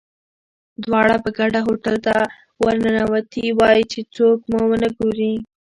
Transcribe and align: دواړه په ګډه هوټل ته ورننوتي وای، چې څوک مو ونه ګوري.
دواړه 0.83 1.15
په 1.23 1.29
ګډه 1.37 1.59
هوټل 1.67 1.95
ته 2.05 2.15
ورننوتي 2.63 3.45
وای، 3.59 3.79
چې 3.91 3.99
څوک 4.15 4.37
مو 4.51 4.59
ونه 4.69 4.89
ګوري. 4.97 5.33